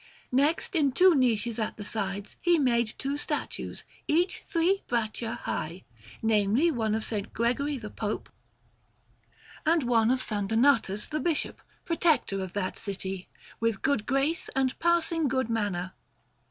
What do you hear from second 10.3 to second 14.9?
Donatus the Bishop, Protector of that city, with good grace and